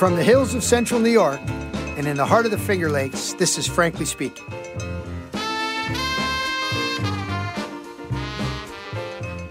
[0.00, 1.42] From the hills of central New York
[1.98, 4.46] and in the heart of the Finger Lakes, this is Frankly Speaking.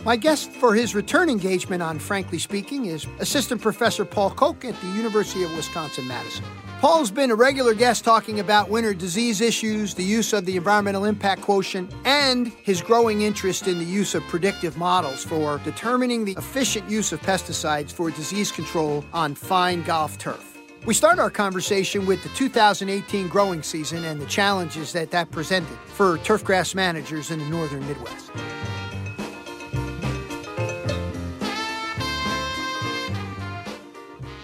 [0.04, 4.74] My guest for his return engagement on Frankly Speaking is Assistant Professor Paul Koch at
[4.82, 6.44] the University of Wisconsin Madison.
[6.80, 11.04] Paul's been a regular guest talking about winter disease issues, the use of the environmental
[11.04, 16.32] impact quotient, and his growing interest in the use of predictive models for determining the
[16.38, 20.58] efficient use of pesticides for disease control on fine golf turf.
[20.86, 25.78] We start our conversation with the 2018 growing season and the challenges that that presented
[25.88, 28.32] for turfgrass managers in the northern Midwest.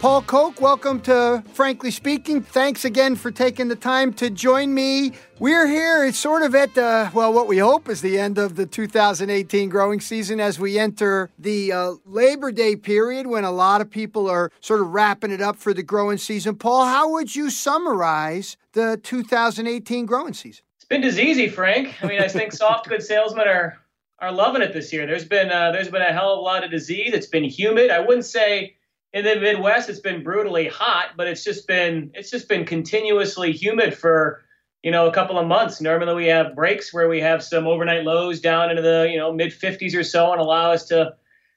[0.05, 2.44] Paul Koch, welcome to Frankly Speaking.
[2.44, 5.13] Thanks again for taking the time to join me.
[5.40, 8.55] We're here, it's sort of at the, well, what we hope is the end of
[8.55, 13.82] the 2018 growing season as we enter the uh, Labor Day period when a lot
[13.82, 16.55] of people are sort of wrapping it up for the growing season.
[16.55, 20.63] Paul, how would you summarize the 2018 growing season?
[20.76, 21.96] It's been diseasy, Frank.
[22.04, 23.79] I mean, I think soft goods salesmen are
[24.20, 25.07] are loving it this year.
[25.07, 27.12] There's been uh, there's been a hell of a lot of disease.
[27.12, 27.90] It's been humid.
[27.90, 28.76] I wouldn't say
[29.16, 33.54] in the Midwest, it's been brutally hot, but it's just been it's just been continuously
[33.54, 34.44] humid for
[34.84, 35.80] you know a couple of months.
[35.80, 39.32] Normally we have breaks where we have some overnight lows down into the you know
[39.32, 41.13] mid 50s or so and allow us to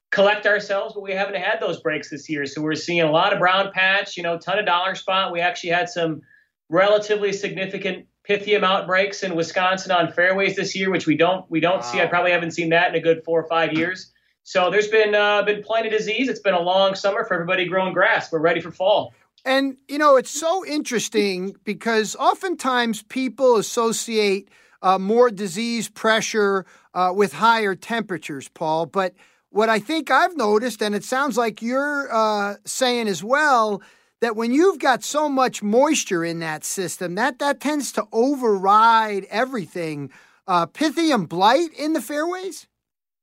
[0.09, 2.45] collect ourselves, but we haven't had those breaks this year.
[2.45, 5.33] So we're seeing a lot of brown patch, you know, ton of dollar spot.
[5.33, 6.21] We actually had some
[6.69, 11.81] relatively significant pythium outbreaks in Wisconsin on fairways this year, which we don't we don't
[11.81, 11.91] wow.
[11.91, 11.99] see.
[11.99, 14.13] I probably haven't seen that in a good four or five years.
[14.49, 16.27] So there's been uh, been plenty of disease.
[16.27, 18.31] It's been a long summer for everybody growing grass.
[18.31, 19.13] We're ready for fall.
[19.45, 24.49] And you know, it's so interesting because oftentimes people associate
[24.81, 28.87] uh, more disease pressure uh, with higher temperatures, Paul.
[28.87, 29.13] But
[29.51, 33.83] what I think I've noticed, and it sounds like you're uh, saying as well,
[34.19, 39.25] that when you've got so much moisture in that system, that that tends to override
[39.29, 40.09] everything.
[40.47, 42.65] Uh, Pythium blight in the fairways.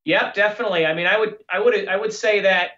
[0.07, 0.87] Yep, definitely.
[0.87, 2.71] I mean, I would, I would, I would say that,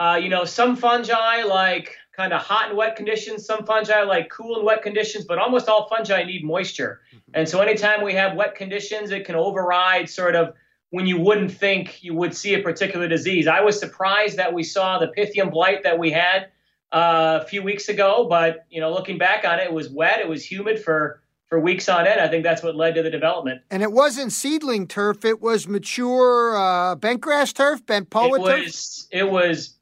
[0.00, 4.28] uh, you know, some fungi like kind of hot and wet conditions, some fungi like
[4.30, 7.02] cool and wet conditions, but almost all fungi need moisture.
[7.14, 7.30] Mm-hmm.
[7.34, 10.54] And so, anytime we have wet conditions, it can override sort of
[10.90, 13.46] when you wouldn't think you would see a particular disease.
[13.46, 16.48] I was surprised that we saw the Pythium blight that we had
[16.90, 20.18] uh, a few weeks ago, but you know, looking back on it, it was wet,
[20.18, 22.20] it was humid for for weeks on end.
[22.20, 23.62] I think that's what led to the development.
[23.70, 28.40] And it wasn't seedling turf; it was mature uh, bent grass turf, bent poa it
[28.40, 29.20] was, turf.
[29.20, 29.74] It was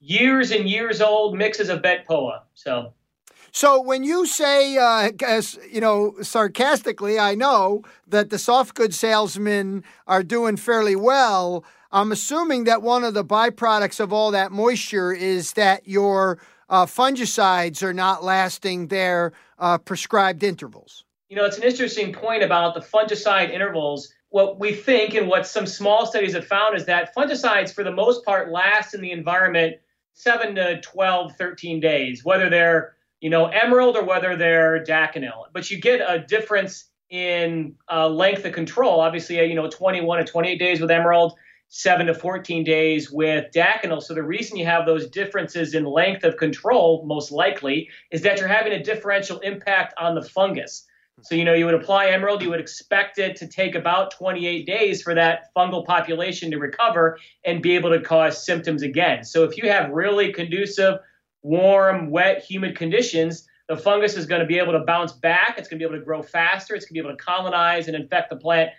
[0.00, 2.42] years and years old mixes of bent poa.
[2.54, 2.92] So.
[3.52, 8.98] So when you say, uh, as you know, sarcastically, I know that the soft goods
[8.98, 11.64] salesmen are doing fairly well.
[11.92, 16.86] I'm assuming that one of the byproducts of all that moisture is that your uh,
[16.86, 21.03] fungicides are not lasting their uh, prescribed intervals.
[21.28, 24.12] You know, it's an interesting point about the fungicide intervals.
[24.28, 27.92] What we think and what some small studies have found is that fungicides, for the
[27.92, 29.76] most part, last in the environment
[30.12, 35.44] seven to 12, 13 days, whether they're, you know, emerald or whether they're daconil.
[35.52, 39.00] But you get a difference in uh, length of control.
[39.00, 41.34] Obviously, you know, 21 to 28 days with emerald,
[41.68, 44.02] 7 to 14 days with Daconil.
[44.02, 48.38] So the reason you have those differences in length of control, most likely, is that
[48.38, 50.86] you're having a differential impact on the fungus.
[51.22, 54.66] So, you know, you would apply emerald, you would expect it to take about 28
[54.66, 59.24] days for that fungal population to recover and be able to cause symptoms again.
[59.24, 60.98] So, if you have really conducive,
[61.42, 65.54] warm, wet, humid conditions, the fungus is going to be able to bounce back.
[65.56, 66.74] It's going to be able to grow faster.
[66.74, 68.70] It's going to be able to colonize and infect the plant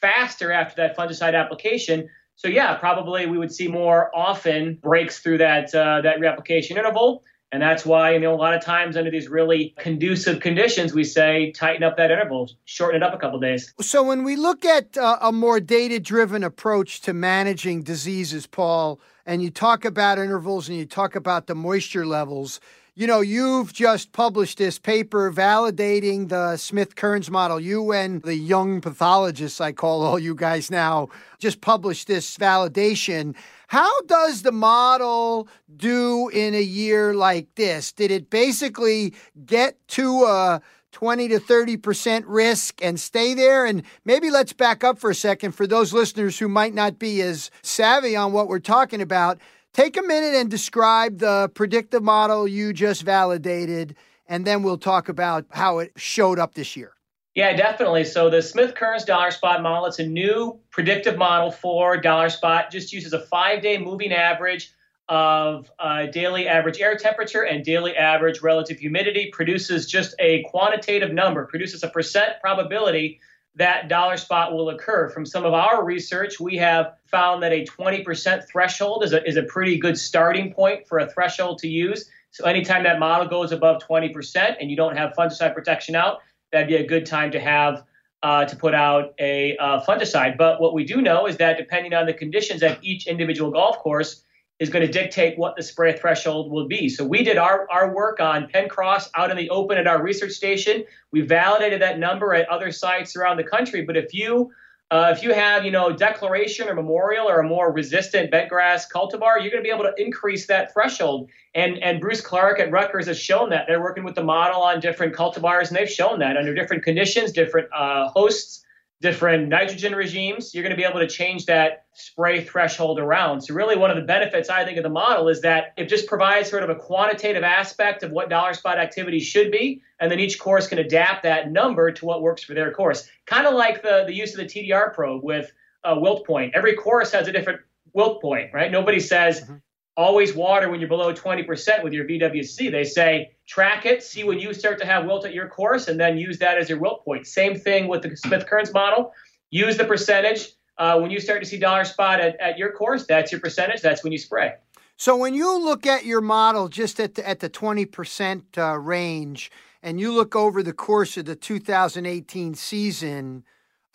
[0.00, 2.08] faster after that fungicide application.
[2.36, 7.22] So yeah, probably we would see more often breaks through that uh, that reapplication interval.
[7.54, 11.04] And that's why, you know, a lot of times under these really conducive conditions, we
[11.04, 13.72] say tighten up that interval, shorten it up a couple days.
[13.80, 18.98] So when we look at uh, a more data driven approach to managing diseases, Paul,
[19.24, 22.58] and you talk about intervals and you talk about the moisture levels,
[22.96, 27.60] you know, you've just published this paper validating the Smith Kerns model.
[27.60, 31.08] You and the young pathologists, I call all you guys now,
[31.38, 33.36] just published this validation.
[33.68, 37.92] How does the model do in a year like this?
[37.92, 39.14] Did it basically
[39.44, 40.62] get to a
[40.92, 43.66] 20 to 30% risk and stay there?
[43.66, 47.20] And maybe let's back up for a second for those listeners who might not be
[47.22, 49.38] as savvy on what we're talking about.
[49.72, 53.96] Take a minute and describe the predictive model you just validated,
[54.28, 56.92] and then we'll talk about how it showed up this year.
[57.34, 58.04] Yeah, definitely.
[58.04, 62.70] So the Smith Kerns dollar spot model, it's a new predictive model for dollar spot,
[62.70, 64.72] just uses a five day moving average
[65.08, 71.12] of uh, daily average air temperature and daily average relative humidity produces just a quantitative
[71.12, 73.20] number, produces a percent probability
[73.56, 75.08] that dollar spot will occur.
[75.10, 79.36] From some of our research, we have found that a 20% threshold is a, is
[79.36, 82.08] a pretty good starting point for a threshold to use.
[82.30, 86.20] So anytime that model goes above 20% and you don't have fungicide protection out,
[86.54, 87.84] that'd be a good time to have
[88.22, 90.38] uh, to put out a uh, fungicide.
[90.38, 93.78] But what we do know is that depending on the conditions at each individual golf
[93.78, 94.22] course,
[94.60, 96.88] is going to dictate what the spray threshold will be.
[96.88, 100.30] So we did our, our work on Penncross out in the open at our research
[100.30, 100.84] station.
[101.10, 103.82] We validated that number at other sites around the country.
[103.82, 104.52] But if you
[104.90, 109.40] uh, if you have, you know, Declaration or Memorial or a more resistant bentgrass cultivar,
[109.40, 111.30] you're going to be able to increase that threshold.
[111.54, 113.66] And and Bruce Clarke at Rutgers has shown that.
[113.66, 117.32] They're working with the model on different cultivars, and they've shown that under different conditions,
[117.32, 118.63] different uh, hosts,
[119.00, 123.42] different nitrogen regimes, you're going to be able to change that spray threshold around.
[123.42, 126.06] So, really, one of the benefits I think of the model is that it just
[126.06, 130.20] provides sort of a quantitative aspect of what dollar spot activity should be, and then
[130.20, 133.08] each course can adapt that number to what works for their course.
[133.26, 135.52] Kind of like the, the use of the TDR probe with
[135.84, 136.54] uh, wilt point.
[136.54, 137.60] Every course has a different
[137.92, 138.70] wilt point, right?
[138.70, 139.56] Nobody says, mm-hmm
[139.96, 142.70] always water when you're below 20% with your VWC.
[142.70, 145.98] They say track it, see when you start to have wilt at your course, and
[145.98, 147.26] then use that as your wilt point.
[147.26, 149.12] Same thing with the Smith Kerns model.
[149.50, 150.52] Use the percentage.
[150.78, 153.80] Uh, when you start to see dollar spot at, at your course, that's your percentage.
[153.80, 154.54] That's when you spray.
[154.96, 159.50] So when you look at your model just at the, at the 20% uh, range,
[159.82, 163.44] and you look over the course of the 2018 season,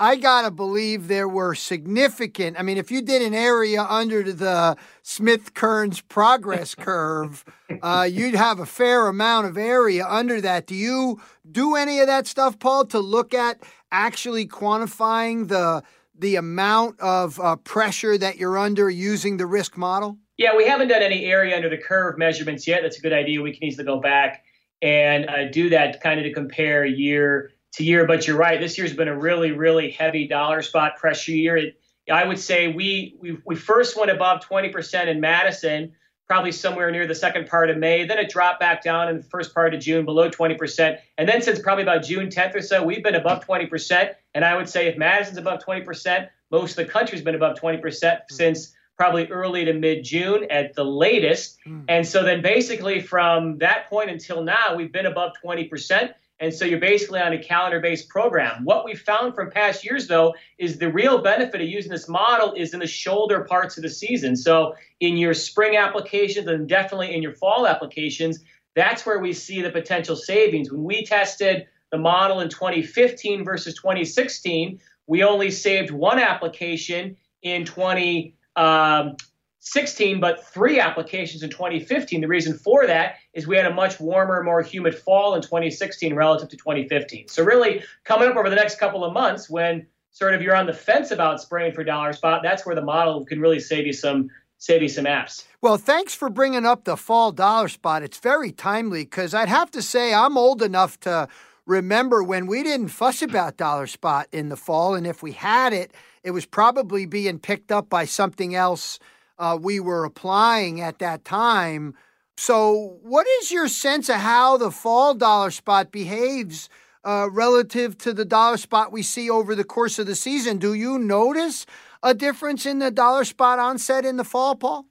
[0.02, 2.58] I got to believe there were significant.
[2.58, 7.44] I mean, if you did an area under the Smith Kerns progress curve,
[7.82, 10.68] uh, you'd have a fair amount of area under that.
[10.68, 13.62] Do you do any of that stuff, Paul, to look at
[13.92, 15.84] actually quantifying the
[16.18, 20.18] the amount of uh, pressure that you're under using the risk model?
[20.38, 22.82] Yeah, we haven't done any area under the curve measurements yet.
[22.82, 23.42] That's a good idea.
[23.42, 24.44] We can easily go back
[24.82, 28.06] and uh, do that kind of to compare year to year.
[28.06, 28.60] But you're right.
[28.60, 31.58] This year's been a really, really heavy dollar spot pressure year.
[31.58, 31.82] It,
[32.12, 35.94] I would say we, we we first went above 20% in Madison,
[36.28, 38.06] probably somewhere near the second part of May.
[38.06, 41.00] Then it dropped back down in the first part of June, below 20%.
[41.18, 44.14] And then since probably about June 10th or so, we've been above 20%.
[44.34, 47.82] And I would say if Madison's above 20%, most of the country's been above 20%
[47.82, 48.20] mm.
[48.30, 51.58] since probably early to mid June at the latest.
[51.68, 51.86] Mm.
[51.88, 56.14] And so then basically from that point until now, we've been above 20%.
[56.40, 58.64] And so you're basically on a calendar based program.
[58.64, 62.54] What we found from past years, though, is the real benefit of using this model
[62.54, 64.36] is in the shoulder parts of the season.
[64.36, 68.40] So in your spring applications and definitely in your fall applications,
[68.76, 70.72] that's where we see the potential savings.
[70.72, 77.66] When we tested the model in 2015 versus 2016, we only saved one application in
[77.66, 78.36] 20.
[78.56, 79.16] Um,
[79.60, 82.22] 16, but three applications in 2015.
[82.22, 86.16] The reason for that is we had a much warmer, more humid fall in 2016
[86.16, 87.28] relative to 2015.
[87.28, 90.66] So, really, coming up over the next couple of months, when sort of you're on
[90.66, 93.94] the fence about spraying for dollar spot, that's where the model can really save you
[93.94, 95.46] some save you some apps.
[95.62, 98.04] Well, thanks for bringing up the fall dollar spot.
[98.04, 101.30] It's very timely because I'd have to say I'm old enough to
[101.66, 105.74] remember when we didn't fuss about dollar spot in the fall, and if we had
[105.74, 109.00] it, it was probably being picked up by something else
[109.40, 111.96] uh, we were applying at that time.
[112.38, 116.70] So, what is your sense of how the fall dollar spot behaves
[117.04, 120.58] uh, relative to the dollar spot we see over the course of the season?
[120.58, 121.66] Do you notice
[122.04, 124.86] a difference in the dollar spot onset in the fall, Paul?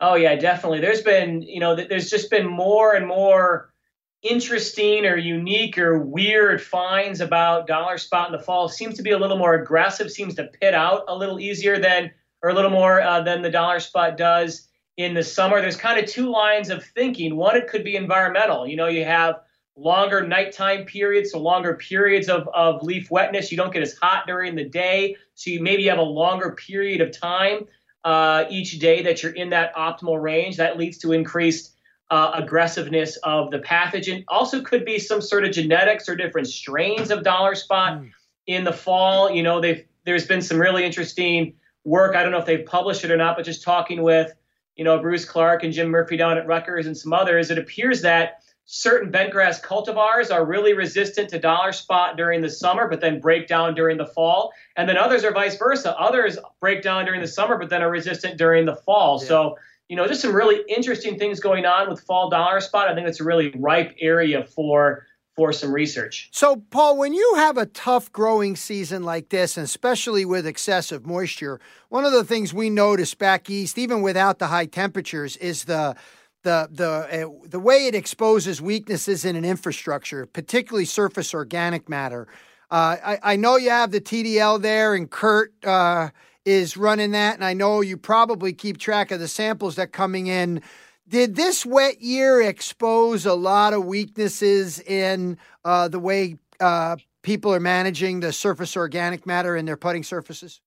[0.00, 0.80] Oh yeah, definitely.
[0.80, 3.72] There's been, you know, there's just been more and more
[4.22, 8.68] interesting or unique or weird finds about dollar spot in the fall.
[8.68, 10.10] Seems to be a little more aggressive.
[10.10, 13.50] Seems to pit out a little easier than or a little more uh, than the
[13.50, 15.60] dollar spot does in the summer.
[15.60, 17.36] There's kind of two lines of thinking.
[17.36, 18.66] One, it could be environmental.
[18.66, 19.40] You know, you have
[19.76, 23.50] longer nighttime periods, so longer periods of, of leaf wetness.
[23.50, 27.00] You don't get as hot during the day, so you maybe have a longer period
[27.00, 27.66] of time
[28.04, 30.56] uh, each day that you're in that optimal range.
[30.56, 31.74] That leads to increased
[32.10, 34.24] uh, aggressiveness of the pathogen.
[34.28, 38.10] Also, could be some sort of genetics or different strains of dollar spot mm.
[38.46, 39.30] in the fall.
[39.30, 39.62] You know,
[40.04, 42.14] there's been some really interesting work.
[42.14, 44.32] I don't know if they've published it or not, but just talking with,
[44.76, 48.02] you know, Bruce Clarke and Jim Murphy down at Rutgers and some others, it appears
[48.02, 53.20] that certain bentgrass cultivars are really resistant to dollar spot during the summer, but then
[53.20, 54.52] break down during the fall.
[54.76, 55.98] And then others are vice versa.
[55.98, 59.18] Others break down during the summer, but then are resistant during the fall.
[59.20, 59.28] Yeah.
[59.28, 59.58] So,
[59.88, 62.88] you know, just some really interesting things going on with fall dollar spot.
[62.88, 66.28] I think it's a really ripe area for for some research.
[66.32, 71.06] So, Paul, when you have a tough growing season like this, and especially with excessive
[71.06, 75.64] moisture, one of the things we notice back east, even without the high temperatures, is
[75.64, 75.96] the
[76.42, 82.26] the the uh, the way it exposes weaknesses in an infrastructure, particularly surface organic matter.
[82.70, 86.10] Uh, I, I know you have the TDL there, and Kurt uh,
[86.44, 90.26] is running that, and I know you probably keep track of the samples that coming
[90.26, 90.62] in
[91.12, 97.52] did this wet year expose a lot of weaknesses in uh, the way uh, people
[97.52, 100.62] are managing the surface organic matter in their putting surfaces?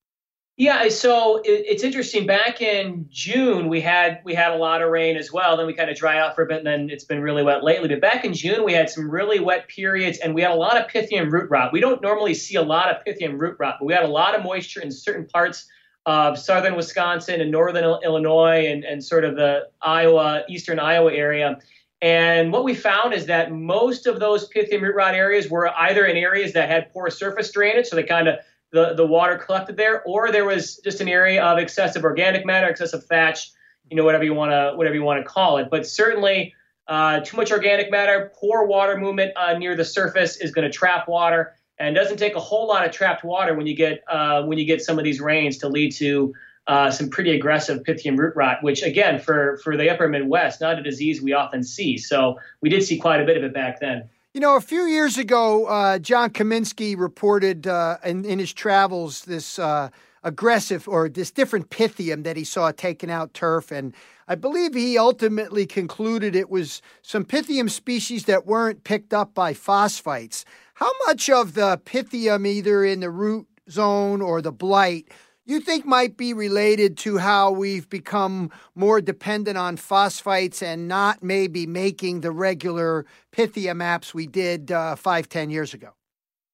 [0.56, 2.26] Yeah, so it's interesting.
[2.26, 5.56] Back in June, we had we had a lot of rain as well.
[5.56, 7.62] Then we kind of dry out for a bit, and then it's been really wet
[7.62, 7.88] lately.
[7.88, 10.78] But back in June, we had some really wet periods, and we had a lot
[10.78, 11.72] of Pythium root rot.
[11.72, 14.34] We don't normally see a lot of Pythium root rot, but we had a lot
[14.34, 15.68] of moisture in certain parts
[16.06, 21.58] of southern Wisconsin and northern Illinois and, and sort of the Iowa, eastern Iowa area.
[22.00, 26.04] And what we found is that most of those Pythium root rot areas were either
[26.06, 28.36] in areas that had poor surface drainage, so they kind of
[28.72, 32.68] the, the water collected there, or there was just an area of excessive organic matter,
[32.68, 33.50] excessive thatch,
[33.90, 35.68] you know, whatever you want to whatever you want to call it.
[35.70, 36.54] But certainly,
[36.86, 40.72] uh, too much organic matter, poor water movement uh, near the surface is going to
[40.76, 44.42] trap water, and doesn't take a whole lot of trapped water when you get uh,
[44.44, 46.34] when you get some of these rains to lead to
[46.66, 50.78] uh, some pretty aggressive Pythium root rot, which again for for the upper Midwest, not
[50.78, 51.96] a disease we often see.
[51.98, 54.08] So we did see quite a bit of it back then.
[54.34, 59.24] You know, a few years ago, uh, John Kaminski reported uh, in, in, his travels
[59.24, 59.88] this uh,
[60.22, 63.94] aggressive or this different Pythium that he saw taking out turf, and
[64.28, 69.54] I believe he ultimately concluded it was some Pythium species that weren't picked up by
[69.54, 70.44] phosphites.
[70.76, 75.10] How much of the Pythium, either in the root zone or the blight,
[75.46, 81.22] you think might be related to how we've become more dependent on phosphites and not
[81.22, 85.94] maybe making the regular Pythium maps we did uh, five, ten years ago?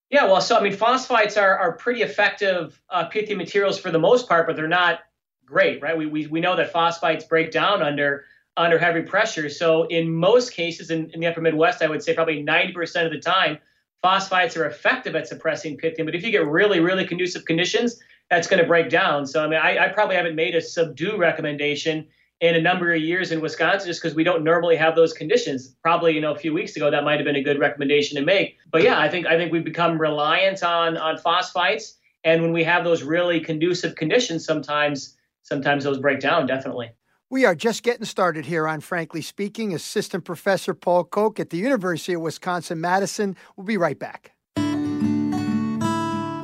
[0.09, 4.29] Yeah, well, so I mean, phosphites are, are pretty effective uh, materials for the most
[4.29, 5.00] part, but they're not
[5.45, 5.99] great, right?
[5.99, 8.25] We, we, we know that phosphites break down under
[8.57, 9.49] under heavy pressure.
[9.49, 13.11] So in most cases in, in the upper Midwest, I would say probably 90% of
[13.11, 13.59] the time,
[14.02, 16.06] phosphites are effective at suppressing pythium.
[16.06, 19.26] But if you get really, really conducive conditions, that's going to break down.
[19.26, 22.09] So, I mean, I, I, probably haven't made a subdue recommendation
[22.40, 25.76] in a number of years in Wisconsin just because we don't normally have those conditions.
[25.82, 28.25] Probably, you know, a few weeks ago, that might have been a good recommendation to
[28.25, 28.56] make.
[28.71, 31.94] But yeah, I think I think we've become reliant on on phosphites.
[32.25, 36.90] And when we have those really conducive conditions, sometimes sometimes those break down, definitely.
[37.33, 39.73] We are just getting started here on Frankly Speaking.
[39.73, 43.37] Assistant Professor Paul Koch at the University of Wisconsin Madison.
[43.57, 44.33] We'll be right back.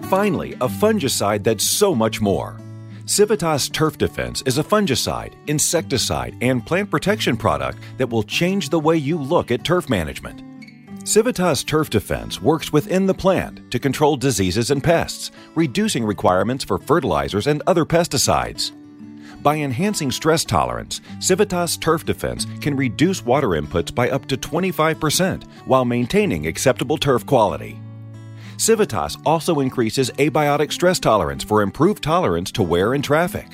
[0.09, 2.59] Finally, a fungicide that's so much more.
[3.05, 8.81] Civitas Turf Defense is a fungicide, insecticide, and plant protection product that will change the
[8.81, 10.43] way you look at turf management.
[11.07, 16.79] Civitas Turf Defense works within the plant to control diseases and pests, reducing requirements for
[16.79, 18.73] fertilizers and other pesticides.
[19.43, 25.45] By enhancing stress tolerance, Civitas Turf Defense can reduce water inputs by up to 25%
[25.67, 27.81] while maintaining acceptable turf quality.
[28.57, 33.47] Civitas also increases abiotic stress tolerance for improved tolerance to wear and traffic.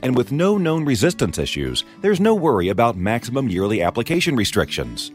[0.00, 5.12] And with no known resistance issues, there's no worry about maximum yearly application restrictions.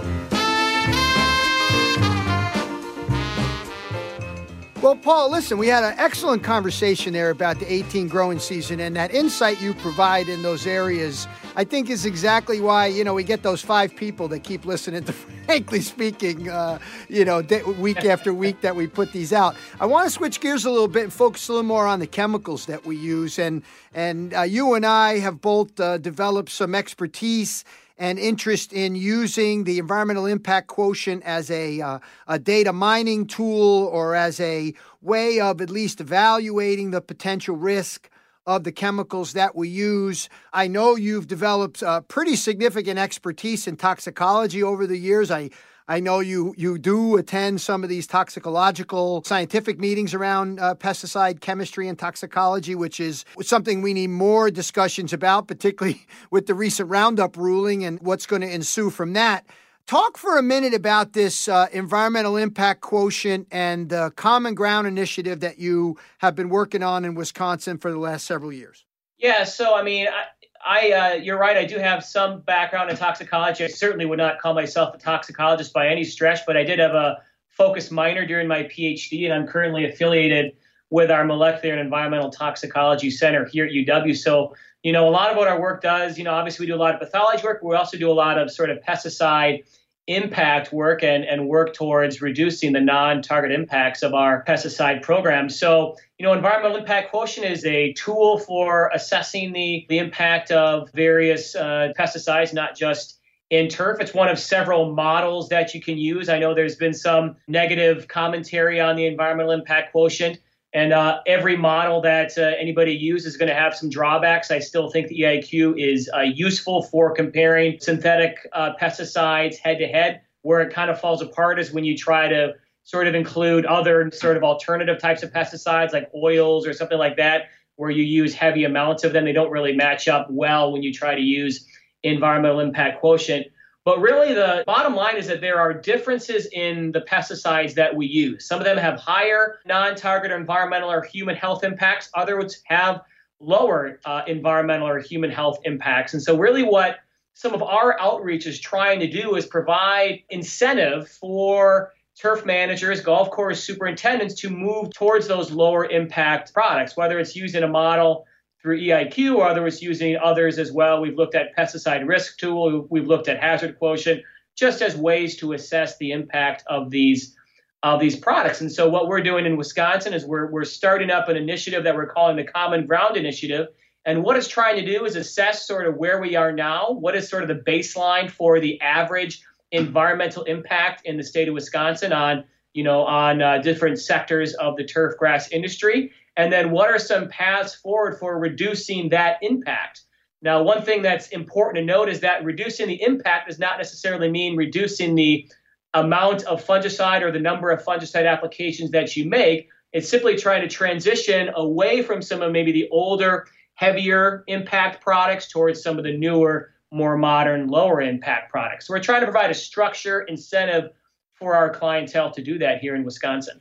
[4.85, 8.95] Well, Paul, listen, we had an excellent conversation there about the 18 growing season, and
[8.97, 11.27] that insight you provide in those areas,
[11.57, 15.03] I think, is exactly why you know we get those five people that keep listening
[15.05, 15.13] to,
[15.47, 17.41] frankly speaking, uh, you know,
[17.79, 19.57] week after week that we put these out.
[19.81, 22.07] I want to switch gears a little bit and focus a little more on the
[22.07, 23.63] chemicals that we use, and
[23.95, 27.65] and uh, you and I have both uh, developed some expertise
[27.97, 33.87] and interest in using the environmental impact quotient as a, uh, a data mining tool
[33.93, 38.11] or as a way of at least evaluating the potential risk
[38.47, 40.29] of the chemicals that we use.
[40.53, 45.31] I know you've developed uh, pretty significant expertise in toxicology over the years.
[45.31, 45.51] I
[45.87, 51.41] I know you you do attend some of these toxicological scientific meetings around uh, pesticide
[51.41, 56.89] chemistry and toxicology, which is something we need more discussions about, particularly with the recent
[56.89, 59.45] Roundup ruling and what's going to ensue from that.
[59.87, 65.41] Talk for a minute about this uh, environmental impact quotient and the Common Ground initiative
[65.41, 68.87] that you have been working on in Wisconsin for the last several years.
[69.19, 70.25] Yeah, so I mean, I,
[70.65, 71.57] I, uh, you're right.
[71.57, 73.65] I do have some background in toxicology.
[73.65, 76.95] I certainly would not call myself a toxicologist by any stretch, but I did have
[76.95, 77.19] a
[77.51, 80.53] focus minor during my PhD, and I'm currently affiliated
[80.91, 84.17] with our molecular and environmental toxicology center here at UW.
[84.17, 86.77] So, you know, a lot of what our work does, you know, obviously we do
[86.77, 89.65] a lot of pathology work, but we also do a lot of sort of pesticide
[90.07, 95.49] impact work and, and work towards reducing the non-target impacts of our pesticide program.
[95.49, 100.91] So, you know, environmental impact quotient is a tool for assessing the, the impact of
[100.93, 103.19] various uh, pesticides, not just
[103.51, 103.99] in turf.
[104.01, 106.29] It's one of several models that you can use.
[106.29, 110.39] I know there's been some negative commentary on the environmental impact quotient.
[110.75, 114.51] And uh, every model that uh, anybody uses is going to have some drawbacks.
[114.51, 119.87] I still think the EIQ is uh, useful for comparing synthetic uh, pesticides head to
[119.87, 120.23] head.
[120.43, 124.11] Where it kind of falls apart is when you try to sort of include other
[124.11, 127.45] sort of alternative types of pesticides like oils or something like that,
[127.77, 129.25] where you use heavy amounts of them.
[129.25, 131.67] They don't really match up well when you try to use
[132.03, 133.47] environmental impact quotient.
[133.85, 138.07] But really, the bottom line is that there are differences in the pesticides that we
[138.07, 138.47] use.
[138.49, 143.03] Some of them have higher non target environmental or human health impacts, others have
[143.41, 146.15] lower uh, environmental or human health impacts.
[146.15, 147.01] And so, really, what
[147.35, 153.31] some of our outreach is trying to do is provide incentive for turf managers, golf
[153.31, 158.25] course superintendents to move towards those lower impact products, whether it's using a model
[158.65, 161.03] through EIQ, or others using others as well.
[161.03, 164.23] We've looked at pesticide risk tool, we've looked at hazard quotient,
[164.57, 167.37] just as ways to assess the impact of these
[167.83, 168.63] of these products.
[168.63, 171.95] And so what we're doing in Wisconsin is we're we're starting up an initiative that
[171.95, 173.67] we're calling the Common Ground Initiative.
[174.07, 177.15] And what it's trying to do is assess sort of where we are now, what
[177.15, 179.43] is sort of the baseline for the average
[179.73, 184.77] environmental impact in the state of Wisconsin on you know on uh, different sectors of
[184.77, 190.03] the turf grass industry and then what are some paths forward for reducing that impact?
[190.43, 194.31] Now, one thing that's important to note is that reducing the impact does not necessarily
[194.31, 195.49] mean reducing the
[195.95, 199.69] amount of fungicide or the number of fungicide applications that you make.
[199.93, 205.49] It's simply trying to transition away from some of maybe the older, heavier impact products
[205.49, 208.89] towards some of the newer, more modern, lower impact products.
[208.89, 210.91] So we're trying to provide a structure, incentive
[211.35, 213.61] for our clientele to do that here in Wisconsin.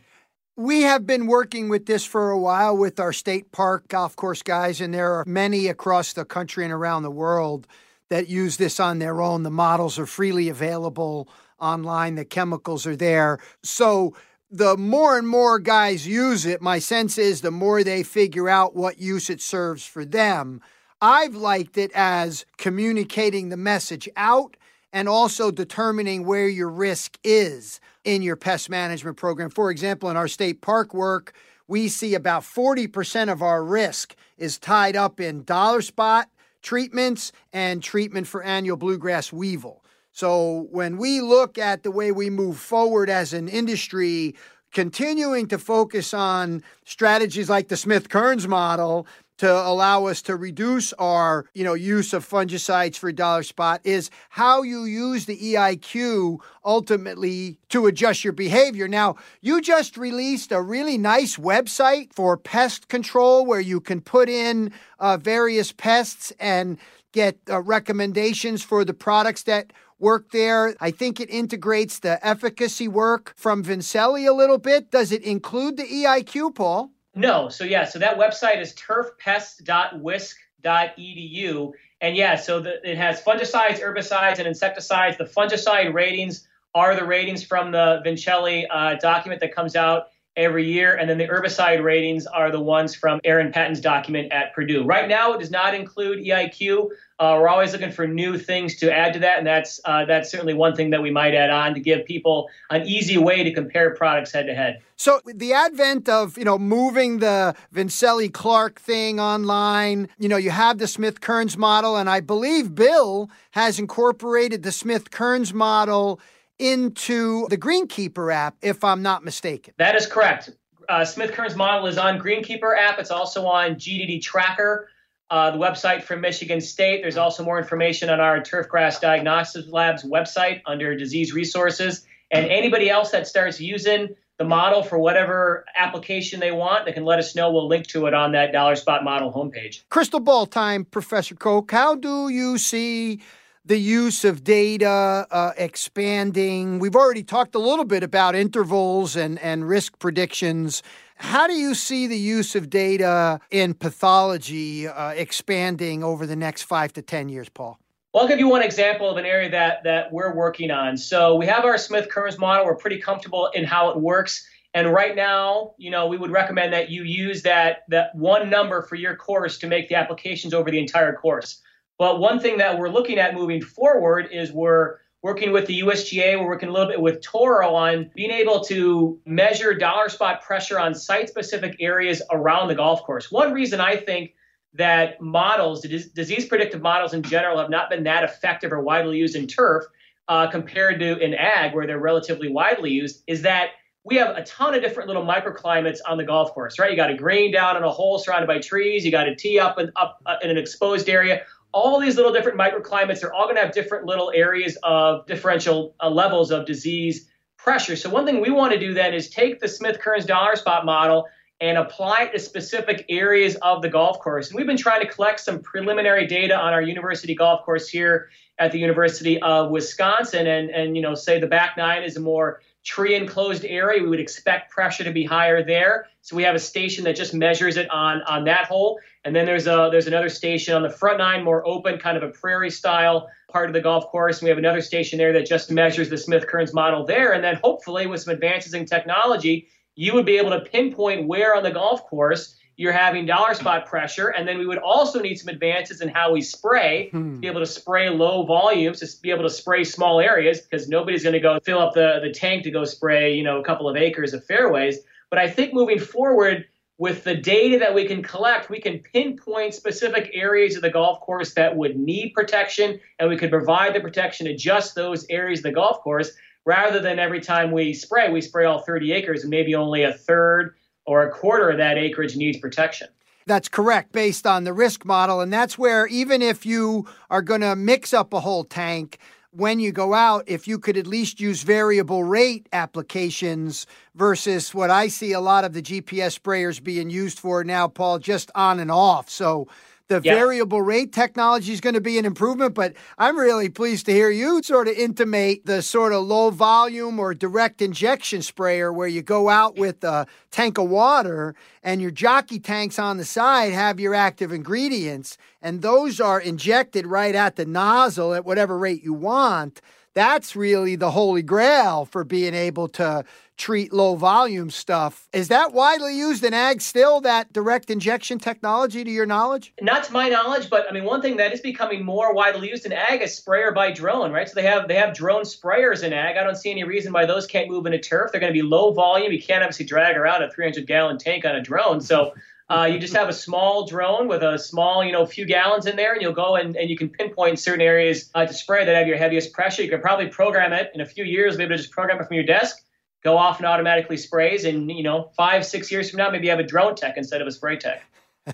[0.56, 4.44] We have been working with this for a while with our state park golf course
[4.44, 7.68] guys, and there are many across the country and around the world
[8.10, 9.42] that use this on their own.
[9.42, 11.28] The models are freely available
[11.60, 13.40] online, the chemicals are there.
[13.64, 14.16] So,
[14.52, 18.76] the more and more guys use it, my sense is the more they figure out
[18.76, 20.62] what use it serves for them.
[21.02, 24.56] I've liked it as communicating the message out
[24.94, 29.50] and also determining where your risk is in your pest management program.
[29.50, 31.34] For example, in our state park work,
[31.68, 36.30] we see about 40% of our risk is tied up in dollar spot
[36.62, 39.84] treatments and treatment for annual bluegrass weevil.
[40.12, 44.36] So when we look at the way we move forward as an industry,
[44.72, 49.08] continuing to focus on strategies like the Smith Kerns model
[49.44, 54.10] to allow us to reduce our, you know, use of fungicides for dollar spot is
[54.30, 58.88] how you use the EIQ ultimately to adjust your behavior.
[58.88, 64.30] Now, you just released a really nice website for pest control where you can put
[64.30, 66.78] in uh, various pests and
[67.12, 70.74] get uh, recommendations for the products that work there.
[70.80, 74.90] I think it integrates the efficacy work from Vincelli a little bit.
[74.90, 76.93] Does it include the EIQ, Paul?
[77.16, 77.50] No.
[77.50, 81.72] So yeah, so that website is turfpest.wisc.edu.
[82.02, 85.18] And yeah, so the, it has fungicides, herbicides, and insecticides.
[85.18, 90.66] The fungicide ratings are the ratings from the Vincelli uh, document that comes out every
[90.66, 90.96] year.
[90.96, 94.84] And then the herbicide ratings are the ones from Aaron Patton's document at Purdue.
[94.84, 96.90] Right now, it does not include EIQ.
[97.20, 100.30] Uh, we're always looking for new things to add to that, and that's uh, that's
[100.32, 103.54] certainly one thing that we might add on to give people an easy way to
[103.54, 104.82] compare products head to head.
[104.96, 110.50] So the advent of you know moving the Vincelli Clarke thing online, you know you
[110.50, 116.20] have the Smith Kerns model, and I believe Bill has incorporated the Smith Kerns model
[116.64, 119.74] into the Greenkeeper app, if I'm not mistaken.
[119.78, 120.50] That is correct.
[120.88, 123.00] Uh, Smith Kerns model is on Greenkeeper app.
[123.00, 124.90] It's also on GDD Tracker,
[125.30, 127.02] uh, the website from Michigan State.
[127.02, 132.06] There's also more information on our Turfgrass Diagnostics Labs website under disease resources.
[132.32, 137.06] And anybody else that starts using the model for whatever application they want, they can
[137.06, 137.52] let us know.
[137.52, 139.84] We'll link to it on that Dollar Spot model homepage.
[139.90, 141.70] Crystal ball time, Professor Koch.
[141.70, 143.22] How do you see
[143.66, 146.80] the use of data uh, expanding.
[146.80, 150.84] We've already talked a little bit about intervals and, and risk predictions.
[151.16, 156.64] How do you see the use of data in pathology uh, expanding over the next
[156.64, 157.80] five to 10 years, Paul?
[158.14, 160.98] Well, I'll give you one example of an area that, that we're working on.
[160.98, 162.66] So we have our Smith Kerns model.
[162.66, 164.46] We're pretty comfortable in how it works.
[164.74, 168.82] And right now, you know, we would recommend that you use that that one number
[168.82, 171.62] for your course to make the applications over the entire course.
[172.04, 176.38] But one thing that we're looking at moving forward is we're working with the USGA,
[176.38, 180.78] we're working a little bit with Toro on being able to measure dollar spot pressure
[180.78, 183.32] on site specific areas around the golf course.
[183.32, 184.36] One reason I think
[184.74, 189.38] that models, disease predictive models in general, have not been that effective or widely used
[189.38, 189.86] in turf
[190.28, 193.70] uh, compared to in ag, where they're relatively widely used, is that
[194.04, 196.92] we have a ton of different little microclimates on the golf course, right?
[196.92, 199.06] You got a green down in a hole surrounded by trees.
[199.06, 201.44] You got a tee up, and up uh, in an exposed area.
[201.74, 205.96] All these little different microclimates, they're all going to have different little areas of differential
[206.02, 207.96] uh, levels of disease pressure.
[207.96, 210.86] So one thing we want to do then is take the Smith Kerns dollar spot
[210.86, 211.28] model
[211.62, 214.50] and apply it to specific areas of the golf course.
[214.50, 218.30] And we've been trying to collect some preliminary data on our university golf course here
[218.60, 220.46] at the University of Wisconsin.
[220.46, 224.10] And, and you know, say the back nine is a more tree enclosed area, we
[224.10, 226.08] would expect pressure to be higher there.
[226.22, 229.00] So we have a station that just measures it on on that hole.
[229.26, 232.24] And then there's a there's another station on the front nine, more open, kind of
[232.24, 234.40] a prairie style part of the golf course.
[234.40, 237.34] And we have another station there that just measures the Smith Kerns model there.
[237.34, 241.56] And then hopefully with some advances in technology, you would be able to pinpoint where
[241.56, 244.30] on the golf course you're having dollar spot pressure.
[244.30, 247.40] And then we would also need some advances in how we spray, hmm.
[247.40, 251.24] be able to spray low volumes, to be able to spray small areas, because nobody's
[251.24, 253.88] going to go fill up the, the tank to go spray, you know, a couple
[253.88, 255.00] of acres of fairways.
[255.30, 256.66] But I think moving forward,
[256.98, 261.20] with the data that we can collect, we can pinpoint specific areas of the golf
[261.22, 265.60] course that would need protection, and we could provide the protection to just those areas
[265.60, 266.32] of the golf course
[266.66, 270.14] rather than every time we spray, we spray all 30 acres and maybe only a
[270.14, 270.76] third
[271.06, 273.08] or a quarter of that acreage needs protection.
[273.46, 275.42] That's correct, based on the risk model.
[275.42, 279.18] And that's where, even if you are going to mix up a whole tank,
[279.56, 283.86] when you go out, if you could at least use variable rate applications
[284.16, 288.20] versus what I see a lot of the GPS sprayers being used for now, Paul,
[288.20, 289.30] just on and off.
[289.30, 289.68] So
[290.10, 290.36] the yeah.
[290.36, 294.30] variable rate technology is going to be an improvement, but I'm really pleased to hear
[294.30, 299.22] you sort of intimate the sort of low volume or direct injection sprayer where you
[299.22, 304.00] go out with a tank of water and your jockey tanks on the side have
[304.00, 309.14] your active ingredients, and those are injected right at the nozzle at whatever rate you
[309.14, 309.82] want.
[310.14, 313.24] That's really the holy grail for being able to
[313.58, 315.28] treat low volume stuff.
[315.34, 319.74] Is that widely used in ag still, that direct injection technology to your knowledge?
[319.82, 322.86] Not to my knowledge, but I mean one thing that is becoming more widely used
[322.86, 324.48] in ag is sprayer by drone, right?
[324.48, 326.38] So they have they have drone sprayers in ag.
[326.38, 328.32] I don't see any reason why those can't move into turf.
[328.32, 329.32] They're going to be low volume.
[329.32, 332.02] You can't obviously drag around a 300 gallon tank on a drone.
[332.02, 332.34] So
[332.70, 335.96] uh, you just have a small drone with a small, you know, few gallons in
[335.96, 338.96] there, and you'll go and, and you can pinpoint certain areas uh, to spray that
[338.96, 339.84] have your heaviest pressure.
[339.84, 342.28] You can probably program it in a few years, be able to just program it
[342.28, 342.84] from your desk
[343.24, 344.66] go off and automatically sprays.
[344.66, 347.42] And, you know, five, six years from now, maybe you have a drone tech instead
[347.42, 348.04] of a spray tech.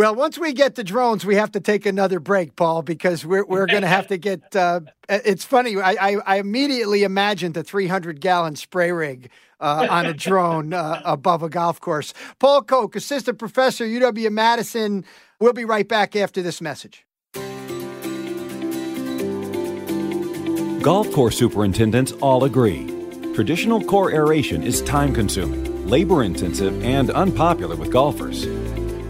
[0.00, 3.44] Well, once we get the drones, we have to take another break, Paul, because we're
[3.44, 4.56] we're going to have to get.
[4.56, 4.80] Uh,
[5.10, 5.76] it's funny.
[5.78, 9.28] I, I, I immediately imagined the 300 gallon spray rig
[9.60, 12.14] uh, on a drone uh, above a golf course.
[12.38, 15.04] Paul Koch, assistant professor, UW Madison.
[15.38, 17.04] We'll be right back after this message.
[20.80, 22.99] Golf course superintendents all agree
[23.34, 28.44] Traditional core aeration is time consuming, labor intensive, and unpopular with golfers.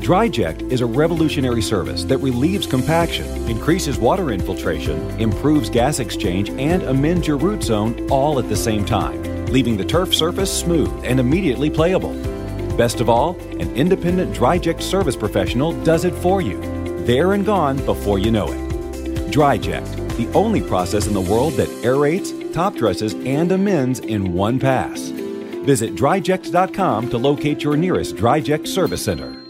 [0.04, 6.83] DryJect is a revolutionary service that relieves compaction, increases water infiltration, improves gas exchange, and
[6.83, 11.18] amends your root zone all at the same time, leaving the turf surface smooth and
[11.18, 12.12] immediately playable.
[12.76, 16.61] Best of all, an independent DryJect service professional does it for you.
[17.06, 19.30] There and gone before you know it.
[19.33, 24.58] DryJect, the only process in the world that aerates, top dresses, and amends in one
[24.58, 25.08] pass.
[25.64, 29.40] Visit dryject.com to locate your nearest Dryject service center.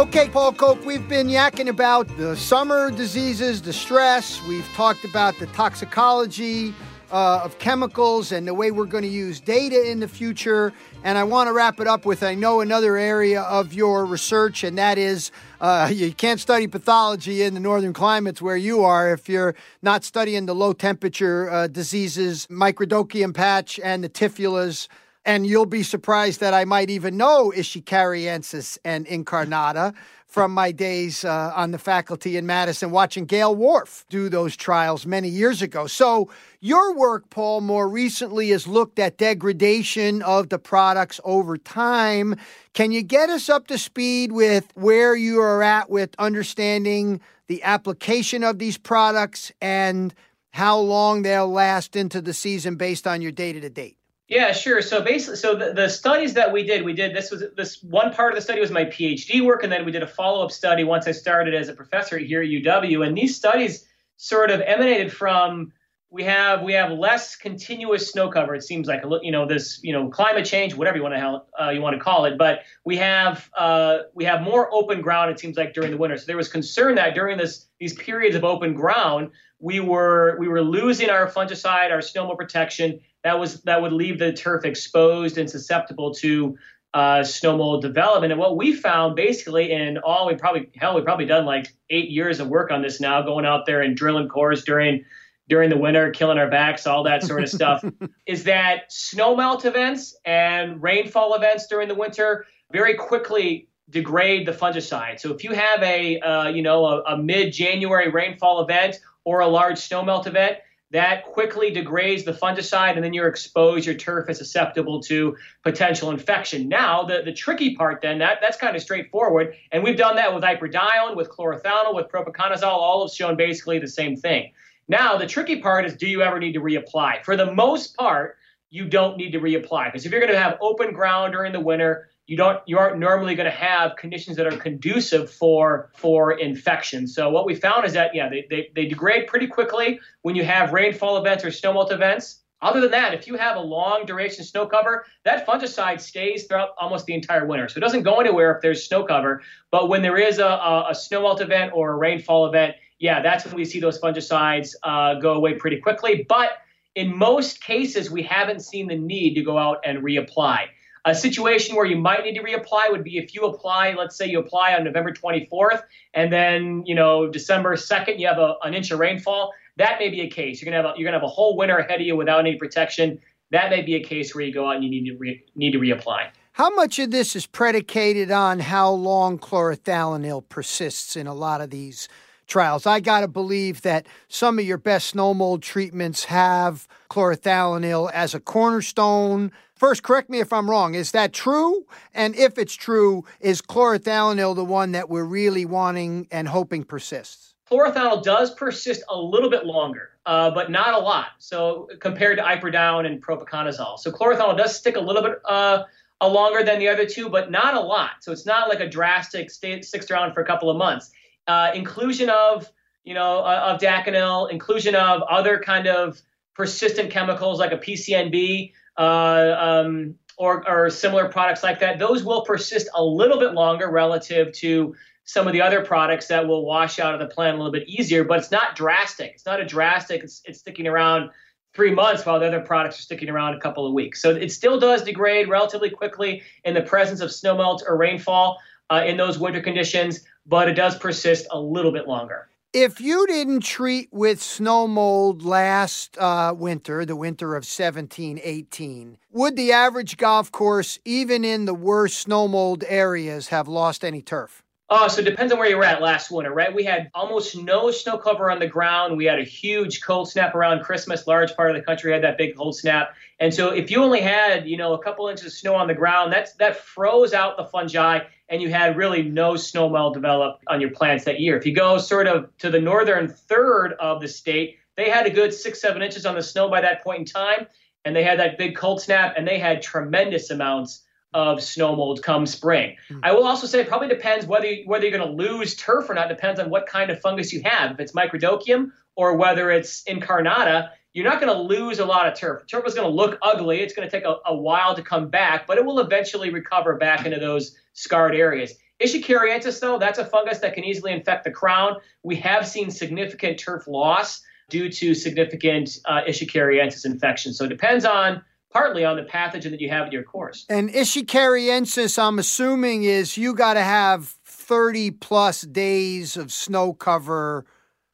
[0.00, 4.42] Okay, Paul Koch, we've been yakking about the summer diseases, the stress.
[4.44, 6.74] We've talked about the toxicology
[7.10, 10.72] uh, of chemicals and the way we're going to use data in the future.
[11.02, 14.64] And I want to wrap it up with I know another area of your research,
[14.64, 19.12] and that is uh, you can't study pathology in the northern climates where you are
[19.12, 24.88] if you're not studying the low temperature uh, diseases, microdochium patch, and the typhulas.
[25.26, 29.94] And you'll be surprised that I might even know Ishikariensis and incarnata
[30.30, 35.04] from my days uh, on the faculty in Madison watching Gayle Worf do those trials
[35.04, 35.88] many years ago.
[35.88, 42.36] So, your work, Paul, more recently has looked at degradation of the products over time.
[42.74, 47.62] Can you get us up to speed with where you are at with understanding the
[47.64, 50.14] application of these products and
[50.52, 53.96] how long they'll last into the season based on your data to date?
[54.30, 54.80] Yeah, sure.
[54.80, 58.12] So basically, so the, the studies that we did, we did this was this one
[58.12, 60.52] part of the study was my PhD work, and then we did a follow up
[60.52, 63.04] study once I started as a professor here at UW.
[63.04, 63.88] And these studies
[64.18, 65.72] sort of emanated from
[66.10, 68.54] we have we have less continuous snow cover.
[68.54, 71.70] It seems like you know this you know climate change, whatever you want to uh,
[71.70, 75.32] you want to call it, but we have uh, we have more open ground.
[75.32, 76.16] It seems like during the winter.
[76.16, 80.46] So there was concern that during this these periods of open ground, we were we
[80.46, 84.64] were losing our fungicide, our snow mold protection that was that would leave the turf
[84.64, 86.56] exposed and susceptible to
[86.94, 88.32] uh, snow mold development.
[88.32, 92.10] And what we found basically in all we probably hell we probably done like eight
[92.10, 95.04] years of work on this now, going out there and drilling cores during
[95.48, 97.84] during the winter, killing our backs, all that sort of stuff,
[98.26, 104.52] is that snow melt events and rainfall events during the winter very quickly degrade the
[104.52, 105.18] fungicide.
[105.18, 109.40] So if you have a uh, you know a, a mid January rainfall event or
[109.40, 110.58] a large snow melt event,
[110.90, 116.10] that quickly degrades the fungicide and then you're exposed your turf is susceptible to potential
[116.10, 116.68] infection.
[116.68, 120.34] Now the, the tricky part then that, that's kind of straightforward and we've done that
[120.34, 124.52] with iprodione with chlorothalonil with propiconazole all have shown basically the same thing.
[124.88, 127.24] Now the tricky part is do you ever need to reapply?
[127.24, 128.36] For the most part
[128.70, 131.60] you don't need to reapply because if you're going to have open ground during the
[131.60, 136.30] winter you don't you aren't normally going to have conditions that are conducive for for
[136.38, 137.08] infection.
[137.08, 140.44] So what we found is that yeah they, they, they degrade pretty quickly when you
[140.44, 142.42] have rainfall events or snowmelt events.
[142.62, 146.68] Other than that, if you have a long duration snow cover, that fungicide stays throughout
[146.78, 147.68] almost the entire winter.
[147.68, 149.42] So it doesn't go anywhere if there's snow cover.
[149.72, 153.44] But when there is a, a, a snowmelt event or a rainfall event, yeah, that's
[153.46, 156.26] when we see those fungicides uh, go away pretty quickly.
[156.28, 156.50] But
[156.94, 160.68] in most cases, we haven't seen the need to go out and reapply.
[161.04, 164.26] A situation where you might need to reapply would be if you apply, let's say
[164.26, 165.82] you apply on November 24th,
[166.12, 169.52] and then you know December 2nd you have a, an inch of rainfall.
[169.76, 170.60] That may be a case.
[170.60, 172.56] You're gonna have a, you're gonna have a whole winter ahead of you without any
[172.56, 173.18] protection.
[173.50, 175.72] That may be a case where you go out and you need to re, need
[175.72, 176.28] to reapply.
[176.52, 181.70] How much of this is predicated on how long chlorothalonil persists in a lot of
[181.70, 182.08] these
[182.46, 182.86] trials?
[182.86, 188.34] I got to believe that some of your best snow mold treatments have chlorothalonil as
[188.34, 189.52] a cornerstone.
[189.80, 190.94] First, correct me if I'm wrong.
[190.94, 191.86] Is that true?
[192.12, 197.54] And if it's true, is chlorothalonil the one that we're really wanting and hoping persists?
[197.70, 201.28] Chlorothalonil does persist a little bit longer, uh, but not a lot.
[201.38, 205.84] So compared to iprodione and propiconazole, so chlorothalonil does stick a little bit uh,
[206.20, 208.10] longer than the other two, but not a lot.
[208.20, 211.10] So it's not like a drastic stay, sticks around for a couple of months.
[211.46, 212.70] Uh, inclusion of
[213.04, 216.20] you know uh, of daconil, inclusion of other kind of
[216.52, 222.88] persistent chemicals like a PCNB um, or, or similar products like that, those will persist
[222.94, 227.14] a little bit longer relative to some of the other products that will wash out
[227.14, 229.32] of the plant a little bit easier, but it's not drastic.
[229.34, 231.30] It's not a drastic, it's, it's sticking around
[231.72, 234.20] three months while the other products are sticking around a couple of weeks.
[234.20, 238.58] So it still does degrade relatively quickly in the presence of snowmelt or rainfall
[238.90, 242.49] uh, in those winter conditions, but it does persist a little bit longer.
[242.72, 249.18] If you didn't treat with snow mold last uh, winter, the winter of 17 18,
[249.32, 254.22] would the average golf course, even in the worst snow mold areas, have lost any
[254.22, 254.62] turf?
[254.92, 256.74] Oh, so it depends on where you were at last winter, right?
[256.74, 259.16] We had almost no snow cover on the ground.
[259.16, 261.28] We had a huge cold snap around Christmas.
[261.28, 263.14] Large part of the country had that big cold snap.
[263.38, 265.94] And so if you only had, you know, a couple inches of snow on the
[265.94, 270.58] ground, that's that froze out the fungi and you had really no snow mold develop
[270.66, 271.56] on your plants that year.
[271.56, 275.30] If you go sort of to the northern third of the state, they had a
[275.30, 277.68] good six, seven inches on the snow by that point in time,
[278.04, 282.22] and they had that big cold snap, and they had tremendous amounts of snow mold
[282.22, 282.96] come spring.
[283.08, 283.20] Mm-hmm.
[283.22, 286.10] I will also say it probably depends whether you, whether you're going to lose turf
[286.10, 286.28] or not.
[286.28, 287.92] Depends on what kind of fungus you have.
[287.92, 292.38] If it's microdochium or whether it's incarnata, you're not going to lose a lot of
[292.38, 292.66] turf.
[292.66, 293.80] Turf is going to look ugly.
[293.80, 296.96] It's going to take a, a, while to come back, but it will eventually recover
[296.96, 298.74] back into those scarred areas.
[299.02, 301.96] Ishikariensis, though, that's a fungus that can easily infect the crown.
[302.22, 307.52] We have seen significant turf loss due to significant uh, infection.
[307.52, 310.64] So it depends on partly on the pathogen that you have in your course.
[310.68, 317.66] And Ishikariensis, I'm assuming, is you got to have 30 plus days of snow cover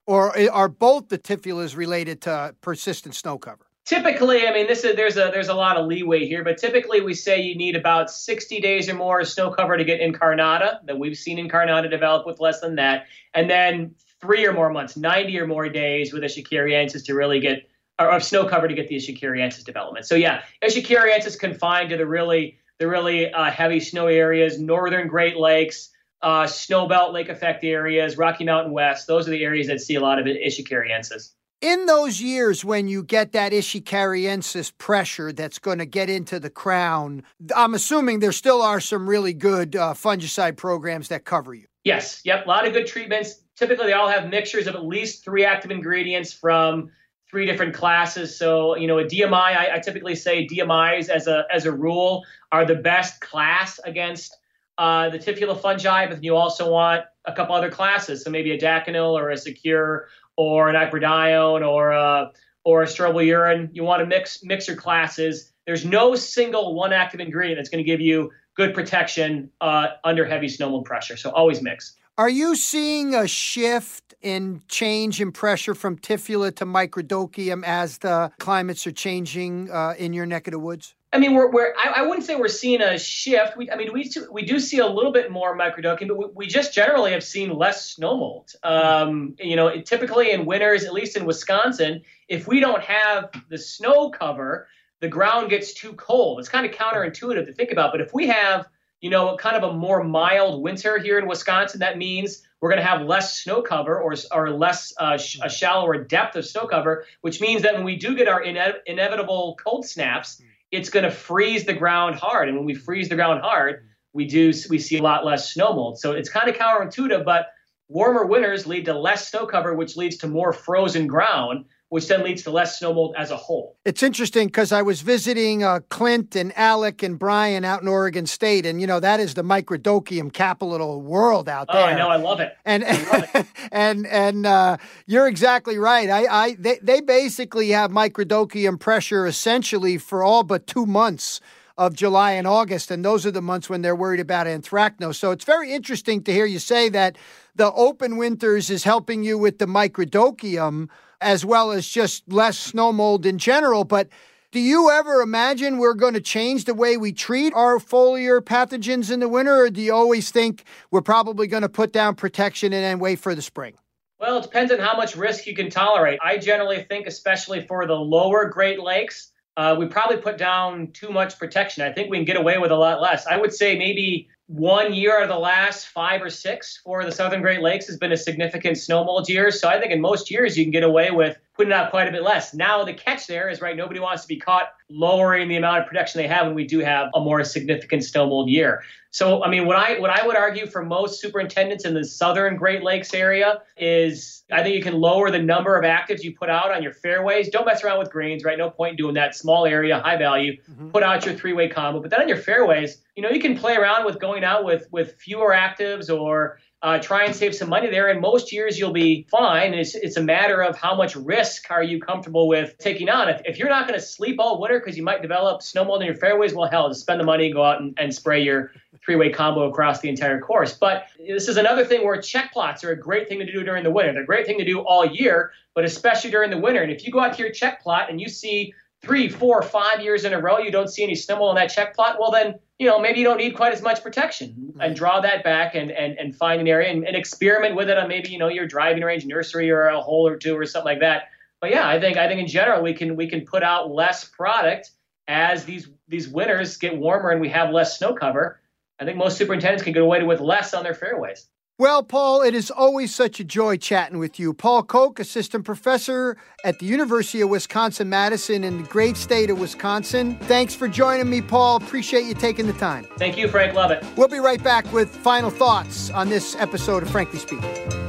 [0.07, 3.67] or are both the typhulas related to persistent snow cover?
[3.85, 7.01] Typically, I mean, this is there's a there's a lot of leeway here, but typically
[7.01, 10.85] we say you need about 60 days or more snow cover to get incarnata.
[10.87, 14.97] That we've seen incarnata develop with less than that, and then three or more months,
[14.97, 18.89] 90 or more days with Ishikariensis to really get or of snow cover to get
[18.89, 20.07] the Ishikariensis development.
[20.07, 25.37] So yeah, Ishikariensis confined to the really the really uh, heavy snow areas, northern Great
[25.37, 25.91] Lakes,
[26.23, 29.07] uh, snowbelt lake effect areas, Rocky Mountain West.
[29.07, 31.31] Those are the areas that see a lot of Ishikariensis
[31.61, 36.51] in those years when you get that Ishikariensis pressure that's going to get into the
[36.51, 37.23] crown,
[37.55, 41.67] I'm assuming there still are some really good uh, fungicide programs that cover you.
[41.85, 43.43] Yes, yep, a lot of good treatments.
[43.57, 46.91] Typically, they all have mixtures of at least three active ingredients from
[47.31, 48.37] three different classes.
[48.37, 52.25] So, you know, a DMI, I, I typically say DMIs as a as a rule
[52.53, 54.37] are the best class against
[54.79, 58.23] uh, the Typhula fungi, but then you also want a couple other classes.
[58.23, 62.31] So maybe a Daconil or a Secure or an iprodione or a,
[62.65, 63.71] or a strobilurin.
[63.73, 65.53] You want to mix mix your classes.
[65.67, 70.25] There's no single one active ingredient that's going to give you good protection uh, under
[70.25, 71.17] heavy snow mold pressure.
[71.17, 71.97] So always mix.
[72.19, 78.33] Are you seeing a shift in change in pressure from Typhula to microdochium as the
[78.39, 80.95] climates are changing uh, in your neck of the woods?
[81.13, 83.59] I mean, we're, we're I, I, wouldn't say we're seeing a shift.
[83.59, 86.47] We, I mean, we we do see a little bit more microdochium, but we, we
[86.47, 88.51] just generally have seen less snow mold.
[88.63, 93.59] Um, you know, typically in winters, at least in Wisconsin, if we don't have the
[93.59, 94.69] snow cover,
[95.01, 96.41] the ground gets too cold.
[96.41, 98.67] It's kind of counterintuitive to think about, but if we have
[99.07, 102.83] you know, kind of a more mild winter here in Wisconsin, that means we're going
[102.83, 106.67] to have less snow cover or, or less uh, sh- a shallower depth of snow
[106.67, 110.43] cover, which means that when we do get our ine- inevitable cold snaps,
[110.73, 112.49] it's going to freeze the ground hard.
[112.49, 115.73] And when we freeze the ground hard, we do we see a lot less snow
[115.73, 116.01] mold.
[116.01, 117.51] So it's kind of counterintuitive, but
[117.87, 122.25] warmer winters lead to less snow cover, which leads to more frozen ground, which then
[122.25, 123.77] leads to less snow mold as a whole.
[123.85, 128.27] It's interesting because I was visiting uh, Clint and Alec and Brian out in Oregon
[128.27, 131.83] State, and you know that is the microdochium capital of the world out there.
[131.83, 132.57] Oh, I know, I love it.
[132.65, 133.47] And love it.
[133.73, 136.11] and and uh, you're exactly right.
[136.11, 141.41] I, I they they basically have microdochium pressure essentially for all but two months
[141.79, 145.17] of July and August, and those are the months when they're worried about anthracnose.
[145.17, 147.17] So it's very interesting to hear you say that
[147.55, 150.89] the open winters is helping you with the microdochium
[151.21, 153.85] as well as just less snow mold in general.
[153.85, 154.09] But
[154.53, 159.11] do you ever imagine we're going to change the way we treat our foliar pathogens
[159.11, 162.73] in the winter, or do you always think we're probably going to put down protection
[162.73, 163.75] and then wait for the spring?
[164.19, 166.19] Well, it depends on how much risk you can tolerate.
[166.23, 171.11] I generally think, especially for the lower Great Lakes, uh, we probably put down too
[171.11, 171.83] much protection.
[171.83, 173.27] I think we can get away with a lot less.
[173.27, 177.11] I would say maybe one year out of the last five or six for the
[177.11, 179.51] Southern Great Lakes has been a significant snow mold year.
[179.51, 182.13] So I think in most years you can get away with putting out quite a
[182.13, 182.55] bit less.
[182.55, 185.87] Now the catch there is right, nobody wants to be caught lowering the amount of
[185.87, 188.83] protection they have when we do have a more significant snow mold year.
[189.11, 192.57] So I mean what I what I would argue for most superintendents in the southern
[192.57, 196.51] Great Lakes area is I think you can lower the number of actives you put
[196.51, 197.49] out on your fairways.
[197.49, 198.59] Don't mess around with greens, right?
[198.59, 199.35] No point in doing that.
[199.35, 200.61] Small area, high value.
[200.71, 200.91] Mm-hmm.
[200.91, 202.01] Put out your three-way combo.
[202.01, 204.87] But then on your fairways, you know, you can play around with going out with
[204.93, 208.07] with fewer actives or uh, try and save some money there.
[208.11, 209.75] And most years you'll be fine.
[209.75, 213.29] It's, it's a matter of how much risk are you comfortable with taking on.
[213.29, 216.03] If, if you're not going to sleep all winter because you might develop snow mold
[216.03, 218.71] in your fairways, well, hell, just spend the money go out and, and spray your
[219.05, 220.75] three-way combo across the entire course.
[220.75, 223.83] But this is another thing where check plots are a great thing to do during
[223.83, 224.13] the winter.
[224.13, 226.83] They're a great thing to do all year, but especially during the winter.
[226.83, 230.01] And if you go out to your check plot and you see three, four, five
[230.01, 232.59] years in a row you don't see any mold on that check plot, well then
[232.79, 234.81] you know, maybe you don't need quite as much protection mm-hmm.
[234.81, 237.97] and draw that back and, and, and find an area and, and experiment with it
[237.97, 240.93] on maybe, you know, your driving range nursery or a hole or two or something
[240.93, 241.25] like that.
[241.61, 244.25] But yeah, I think I think in general we can we can put out less
[244.25, 244.91] product
[245.27, 248.61] as these these winters get warmer and we have less snow cover.
[249.01, 251.49] I think most superintendents can get away with less on their fairways.
[251.79, 254.55] Well, Paul, it is always such a joy chatting with you.
[254.55, 259.61] Paul Koch, assistant professor at the University of Wisconsin Madison in the great state of
[259.61, 260.39] Wisconsin.
[260.45, 261.77] Thanks for joining me, Paul.
[261.77, 263.07] Appreciate you taking the time.
[263.19, 263.75] Thank you, Frank.
[263.75, 264.03] Love it.
[264.17, 268.06] We'll be right back with final thoughts on this episode of Frankly Speaking.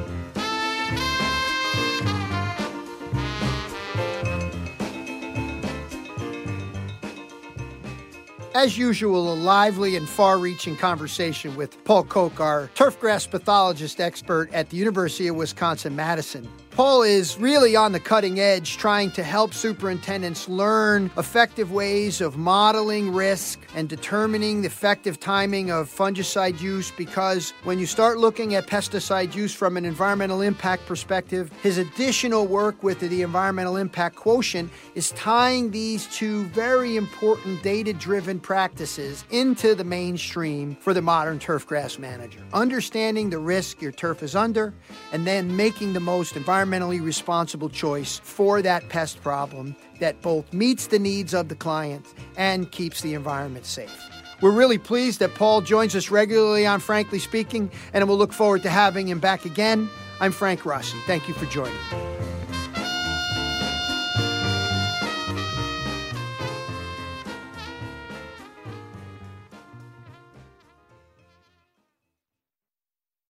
[8.58, 14.52] As usual, a lively and far reaching conversation with Paul Koch, our turfgrass pathologist expert
[14.52, 16.50] at the University of Wisconsin Madison.
[16.78, 22.38] Paul is really on the cutting edge trying to help superintendents learn effective ways of
[22.38, 28.54] modeling risk and determining the effective timing of fungicide use because when you start looking
[28.54, 34.16] at pesticide use from an environmental impact perspective, his additional work with the environmental impact
[34.16, 41.02] quotient is tying these two very important data driven practices into the mainstream for the
[41.02, 42.40] modern turfgrass manager.
[42.54, 44.76] Understanding the risk your turf is under
[45.12, 50.52] and then making the most environmental environmentally responsible choice for that pest problem that both
[50.54, 52.06] meets the needs of the client
[52.38, 53.94] and keeps the environment safe.
[54.42, 58.62] We're really pleased that Paul joins us regularly on Frankly Speaking, and we'll look forward
[58.64, 59.90] to having him back again.
[60.20, 60.98] I'm Frank Rossi.
[61.08, 61.74] Thank you for joining.